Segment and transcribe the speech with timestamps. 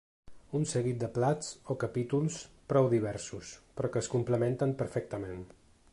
[0.59, 2.39] Un seguit de plats, o capítols,
[2.73, 5.49] prou diversos, però que es complementen perfectament.